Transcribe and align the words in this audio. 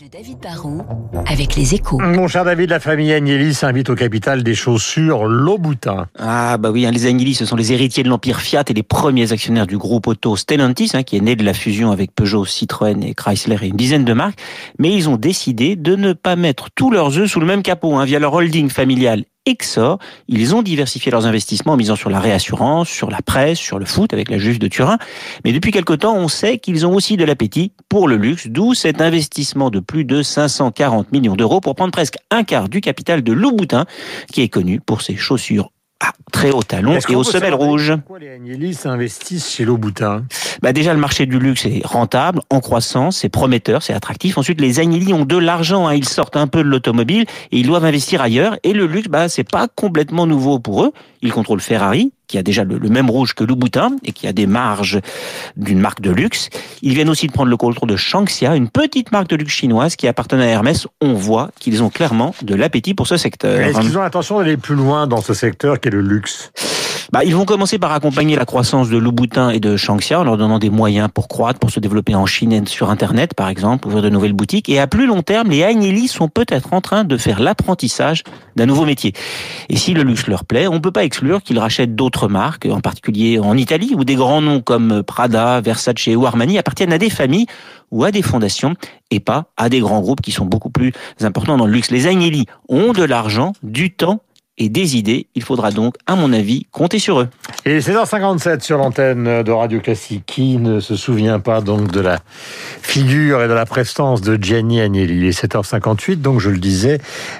de 0.00 0.06
David 0.06 0.38
Barrault 0.38 0.82
avec 1.26 1.56
les 1.56 1.74
échos. 1.74 1.98
Mon 1.98 2.28
cher 2.28 2.44
David, 2.44 2.70
la 2.70 2.80
famille 2.80 3.12
Agnelli 3.12 3.52
s'invite 3.52 3.90
au 3.90 3.94
capital 3.94 4.42
des 4.42 4.54
chaussures 4.54 5.26
Louboutin. 5.26 6.06
Ah 6.18 6.56
bah 6.56 6.70
oui, 6.70 6.86
hein, 6.86 6.90
les 6.90 7.06
Agnelli, 7.06 7.34
ce 7.34 7.44
sont 7.44 7.56
les 7.56 7.72
héritiers 7.72 8.02
de 8.02 8.08
l'empire 8.08 8.40
Fiat 8.40 8.64
et 8.68 8.72
les 8.72 8.82
premiers 8.82 9.32
actionnaires 9.32 9.66
du 9.66 9.76
groupe 9.76 10.06
auto 10.06 10.36
Stellantis, 10.36 10.92
hein, 10.94 11.02
qui 11.02 11.16
est 11.16 11.20
né 11.20 11.36
de 11.36 11.44
la 11.44 11.52
fusion 11.52 11.90
avec 11.90 12.14
Peugeot, 12.14 12.44
Citroën 12.44 13.02
et 13.02 13.14
Chrysler 13.14 13.56
et 13.62 13.66
une 13.66 13.76
dizaine 13.76 14.04
de 14.04 14.12
marques. 14.12 14.38
Mais 14.78 14.92
ils 14.94 15.08
ont 15.08 15.16
décidé 15.16 15.76
de 15.76 15.96
ne 15.96 16.12
pas 16.12 16.36
mettre 16.36 16.68
tous 16.74 16.90
leurs 16.90 17.18
œufs 17.18 17.30
sous 17.30 17.40
le 17.40 17.46
même 17.46 17.62
capot, 17.62 17.94
hein, 17.94 18.04
via 18.04 18.18
leur 18.18 18.34
holding 18.34 18.70
familial 18.70 19.24
Exor. 19.46 19.98
Ils 20.28 20.54
ont 20.54 20.62
diversifié 20.62 21.10
leurs 21.10 21.26
investissements 21.26 21.72
en 21.72 21.76
misant 21.76 21.96
sur 21.96 22.10
la 22.10 22.20
réassurance, 22.20 22.88
sur 22.88 23.10
la 23.10 23.22
presse, 23.22 23.58
sur 23.58 23.78
le 23.78 23.84
foot 23.84 24.12
avec 24.12 24.30
la 24.30 24.38
Juve 24.38 24.58
de 24.58 24.68
Turin. 24.68 24.98
Mais 25.44 25.52
depuis 25.52 25.72
quelque 25.72 25.94
temps, 25.94 26.16
on 26.16 26.28
sait 26.28 26.58
qu'ils 26.58 26.86
ont 26.86 26.94
aussi 26.94 27.16
de 27.16 27.24
l'appétit 27.24 27.72
pour 27.88 28.08
le 28.08 28.16
luxe, 28.16 28.46
d'où 28.48 28.74
cet 28.74 29.00
investissement 29.00 29.70
de 29.70 29.80
plus 29.80 30.04
de 30.04 30.22
540 30.22 31.12
millions 31.12 31.36
d'euros 31.36 31.60
pour 31.60 31.74
prendre 31.74 31.92
presque 31.92 32.16
un 32.30 32.44
quart 32.44 32.68
du 32.68 32.80
capital 32.80 33.22
de 33.22 33.32
Louboutin, 33.32 33.86
qui 34.32 34.42
est 34.42 34.48
connu 34.48 34.80
pour 34.80 35.02
ses 35.02 35.16
chaussures 35.16 35.70
à 36.02 36.12
très 36.32 36.50
haut 36.50 36.62
talon 36.62 36.98
et 37.08 37.14
aux 37.14 37.22
semelles 37.22 37.54
rouges. 37.54 37.94
Pourquoi 37.94 38.18
les 38.18 38.30
Agnelli 38.30 38.74
s'investissent 38.74 39.50
chez 39.50 39.64
Louboutin? 39.64 40.24
Bah 40.60 40.72
déjà, 40.72 40.92
le 40.92 41.00
marché 41.00 41.26
du 41.26 41.38
luxe 41.38 41.66
est 41.66 41.82
rentable, 41.84 42.40
en 42.50 42.60
croissance, 42.60 43.18
c'est 43.18 43.28
prometteur, 43.28 43.82
c'est 43.82 43.94
attractif. 43.94 44.38
Ensuite, 44.38 44.60
les 44.60 44.80
Agnelli 44.80 45.12
ont 45.12 45.24
de 45.24 45.36
l'argent, 45.36 45.86
hein, 45.86 45.94
ils 45.94 46.08
sortent 46.08 46.36
un 46.36 46.46
peu 46.46 46.62
de 46.62 46.68
l'automobile 46.68 47.24
et 47.50 47.58
ils 47.58 47.66
doivent 47.66 47.84
investir 47.84 48.20
ailleurs. 48.20 48.56
Et 48.62 48.72
le 48.72 48.86
luxe, 48.86 49.08
bah 49.08 49.28
c'est 49.28 49.48
pas 49.48 49.68
complètement 49.68 50.26
nouveau 50.26 50.58
pour 50.58 50.84
eux. 50.84 50.92
Ils 51.22 51.32
contrôlent 51.32 51.60
Ferrari, 51.60 52.12
qui 52.26 52.38
a 52.38 52.42
déjà 52.42 52.64
le, 52.64 52.78
même 52.88 53.10
rouge 53.10 53.34
que 53.34 53.44
Louboutin 53.44 53.96
et 54.04 54.12
qui 54.12 54.26
a 54.26 54.32
des 54.32 54.46
marges 54.46 55.00
d'une 55.56 55.78
marque 55.78 56.00
de 56.00 56.10
luxe. 56.10 56.48
Ils 56.80 56.94
viennent 56.94 57.10
aussi 57.10 57.26
de 57.26 57.32
prendre 57.32 57.50
le 57.50 57.56
contrôle 57.56 57.88
de 57.88 57.96
Shangxia, 57.96 58.56
une 58.56 58.68
petite 58.68 59.12
marque 59.12 59.28
de 59.28 59.36
luxe 59.36 59.52
chinoise 59.52 59.96
qui 59.96 60.08
appartenait 60.08 60.44
à 60.44 60.48
Hermès. 60.48 60.86
On 61.00 61.14
voit 61.14 61.50
qu'ils 61.60 61.82
ont 61.82 61.90
clairement 61.90 62.34
de 62.42 62.54
l'appétit 62.54 62.94
pour 62.94 63.06
ce 63.06 63.16
secteur. 63.16 63.60
Est-ce 63.60 63.80
qu'ils 63.80 63.98
ont 63.98 64.02
l'intention 64.02 64.38
d'aller 64.38 64.56
plus 64.56 64.74
loin 64.74 65.06
dans 65.06 65.20
ce 65.20 65.34
secteur 65.34 65.78
qu'est 65.78 65.90
le 65.90 66.00
luxe? 66.00 66.50
Bah, 67.12 67.24
ils 67.24 67.36
vont 67.36 67.44
commencer 67.44 67.78
par 67.78 67.92
accompagner 67.92 68.36
la 68.36 68.46
croissance 68.46 68.88
de 68.88 68.96
Louboutin 68.96 69.50
et 69.50 69.60
de 69.60 69.76
Shangxia 69.76 70.20
en 70.20 70.24
leur 70.24 70.38
donnant 70.38 70.58
des 70.58 70.70
moyens 70.70 71.10
pour 71.12 71.28
croître, 71.28 71.58
pour 71.58 71.70
se 71.70 71.78
développer 71.78 72.14
en 72.14 72.24
Chine 72.24 72.54
et 72.54 72.62
sur 72.64 72.88
Internet, 72.88 73.34
par 73.34 73.50
exemple, 73.50 73.86
ouvrir 73.86 74.02
de 74.02 74.08
nouvelles 74.08 74.32
boutiques. 74.32 74.70
Et 74.70 74.78
à 74.78 74.86
plus 74.86 75.06
long 75.06 75.20
terme, 75.20 75.50
les 75.50 75.62
Agnelli 75.62 76.08
sont 76.08 76.28
peut-être 76.28 76.72
en 76.72 76.80
train 76.80 77.04
de 77.04 77.18
faire 77.18 77.38
l'apprentissage 77.38 78.22
d'un 78.56 78.64
nouveau 78.64 78.86
métier. 78.86 79.12
Et 79.68 79.76
si 79.76 79.92
le 79.92 80.04
luxe 80.04 80.26
leur 80.26 80.46
plaît, 80.46 80.68
on 80.68 80.76
ne 80.76 80.78
peut 80.78 80.90
pas 80.90 81.04
exclure 81.04 81.42
qu'ils 81.42 81.58
rachètent 81.58 81.94
d'autres 81.94 82.28
marques, 82.28 82.64
en 82.64 82.80
particulier 82.80 83.38
en 83.38 83.58
Italie, 83.58 83.92
où 83.94 84.04
des 84.04 84.14
grands 84.14 84.40
noms 84.40 84.62
comme 84.62 85.02
Prada, 85.02 85.60
Versace 85.60 86.06
ou 86.16 86.24
Armani 86.24 86.56
appartiennent 86.56 86.94
à 86.94 86.98
des 86.98 87.10
familles 87.10 87.46
ou 87.90 88.04
à 88.04 88.10
des 88.10 88.22
fondations 88.22 88.74
et 89.10 89.20
pas 89.20 89.50
à 89.58 89.68
des 89.68 89.80
grands 89.80 90.00
groupes 90.00 90.22
qui 90.22 90.32
sont 90.32 90.46
beaucoup 90.46 90.70
plus 90.70 90.92
importants 91.20 91.58
dans 91.58 91.66
le 91.66 91.72
luxe. 91.74 91.90
Les 91.90 92.06
Agnelli 92.06 92.46
ont 92.70 92.94
de 92.94 93.04
l'argent, 93.04 93.52
du 93.62 93.92
temps 93.92 94.22
et 94.58 94.68
des 94.68 94.96
idées. 94.96 95.26
Il 95.34 95.42
faudra 95.42 95.70
donc, 95.70 95.96
à 96.06 96.14
mon 96.14 96.32
avis, 96.32 96.66
compter 96.70 96.98
sur 96.98 97.20
eux. 97.20 97.28
Et 97.64 97.80
16h57 97.80 98.60
sur 98.60 98.78
l'antenne 98.78 99.42
de 99.42 99.52
Radio 99.52 99.80
Classique. 99.80 100.24
Qui 100.26 100.58
ne 100.58 100.80
se 100.80 100.96
souvient 100.96 101.40
pas 101.40 101.60
donc 101.60 101.90
de 101.90 102.00
la 102.00 102.18
figure 102.82 103.42
et 103.42 103.48
de 103.48 103.52
la 103.52 103.66
prestance 103.66 104.20
de 104.20 104.42
Gianni 104.42 104.80
Agnelli 104.80 105.16
Il 105.16 105.24
est 105.24 105.38
7h58, 105.38 106.16
donc 106.16 106.40
je 106.40 106.50
le 106.50 106.58
disais 106.58 106.98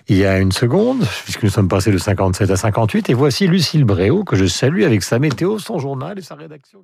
il 0.08 0.16
y 0.16 0.24
a 0.24 0.38
une 0.38 0.52
seconde, 0.52 1.04
puisque 1.24 1.42
nous 1.42 1.50
sommes 1.50 1.68
passés 1.68 1.92
de 1.92 1.98
57 1.98 2.50
à 2.50 2.56
58. 2.56 3.10
Et 3.10 3.14
voici 3.14 3.46
Lucille 3.46 3.84
Bréau, 3.84 4.24
que 4.24 4.36
je 4.36 4.46
salue 4.46 4.82
avec 4.82 5.02
sa 5.02 5.18
météo, 5.18 5.58
son 5.58 5.78
journal 5.78 6.18
et 6.18 6.22
sa 6.22 6.34
rédaction. 6.34 6.80